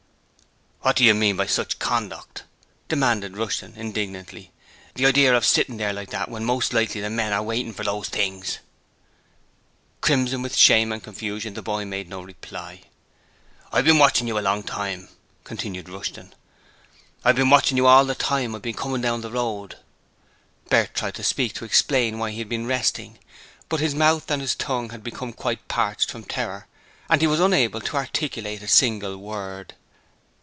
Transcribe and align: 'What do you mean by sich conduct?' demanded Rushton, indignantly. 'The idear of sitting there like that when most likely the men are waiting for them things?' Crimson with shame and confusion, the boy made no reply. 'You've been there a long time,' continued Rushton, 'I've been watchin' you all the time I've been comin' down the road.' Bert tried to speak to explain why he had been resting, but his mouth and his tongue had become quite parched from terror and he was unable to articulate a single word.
'What 0.83 0.95
do 0.95 1.03
you 1.03 1.13
mean 1.13 1.35
by 1.37 1.45
sich 1.45 1.77
conduct?' 1.77 2.41
demanded 2.89 3.37
Rushton, 3.37 3.75
indignantly. 3.75 4.51
'The 4.95 5.05
idear 5.05 5.35
of 5.35 5.45
sitting 5.45 5.77
there 5.77 5.93
like 5.93 6.09
that 6.09 6.27
when 6.27 6.43
most 6.43 6.73
likely 6.73 7.01
the 7.01 7.09
men 7.11 7.31
are 7.33 7.43
waiting 7.43 7.71
for 7.71 7.83
them 7.83 8.01
things?' 8.01 8.57
Crimson 10.01 10.41
with 10.41 10.55
shame 10.57 10.91
and 10.91 11.03
confusion, 11.03 11.53
the 11.53 11.61
boy 11.61 11.85
made 11.85 12.09
no 12.09 12.19
reply. 12.23 12.81
'You've 13.71 13.85
been 13.85 13.99
there 13.99 14.37
a 14.37 14.41
long 14.41 14.63
time,' 14.63 15.09
continued 15.43 15.87
Rushton, 15.87 16.33
'I've 17.23 17.35
been 17.35 17.51
watchin' 17.51 17.77
you 17.77 17.85
all 17.85 18.03
the 18.03 18.15
time 18.15 18.55
I've 18.55 18.63
been 18.63 18.73
comin' 18.73 19.01
down 19.01 19.21
the 19.21 19.29
road.' 19.31 19.77
Bert 20.71 20.95
tried 20.95 21.13
to 21.13 21.23
speak 21.23 21.53
to 21.53 21.63
explain 21.65 22.17
why 22.17 22.31
he 22.31 22.39
had 22.39 22.49
been 22.49 22.65
resting, 22.65 23.19
but 23.69 23.81
his 23.81 23.93
mouth 23.93 24.31
and 24.31 24.41
his 24.41 24.55
tongue 24.55 24.89
had 24.89 25.03
become 25.03 25.31
quite 25.31 25.67
parched 25.67 26.09
from 26.09 26.23
terror 26.23 26.65
and 27.07 27.21
he 27.21 27.27
was 27.27 27.39
unable 27.39 27.81
to 27.81 27.97
articulate 27.97 28.63
a 28.63 28.67
single 28.67 29.15
word. 29.19 29.75